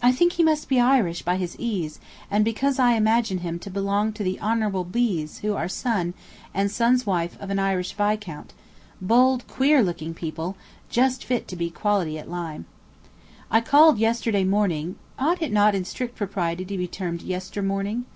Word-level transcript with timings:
I 0.00 0.12
think 0.12 0.32
he 0.32 0.42
must 0.42 0.66
be 0.70 0.80
Irish 0.80 1.20
by 1.24 1.36
his 1.36 1.56
ease, 1.58 2.00
and 2.30 2.42
because 2.42 2.78
I 2.78 2.92
imagine 2.94 3.36
him 3.40 3.58
to 3.58 3.68
belong 3.70 4.14
to 4.14 4.24
the 4.24 4.38
honbl 4.40 4.90
B.'s, 4.90 5.40
who 5.40 5.52
are 5.52 5.68
son, 5.68 6.14
and 6.54 6.70
son's 6.70 7.04
wife 7.04 7.36
of 7.38 7.50
an 7.50 7.58
Irish 7.58 7.92
viscount, 7.92 8.54
bold 9.02 9.46
queer 9.46 9.82
looking 9.82 10.14
people, 10.14 10.56
just 10.88 11.22
fit 11.26 11.46
to 11.48 11.56
be 11.56 11.68
quality 11.68 12.18
at 12.18 12.30
Lyme. 12.30 12.64
I 13.50 13.60
called 13.60 13.98
yesterday 13.98 14.44
morning 14.44 14.96
(ought 15.18 15.42
it 15.42 15.52
not 15.52 15.74
in 15.74 15.84
strict 15.84 16.16
propriety 16.16 16.64
to 16.64 16.78
be 16.78 16.88
termed 16.88 17.20
yester 17.20 17.60
morning?) 17.60 18.06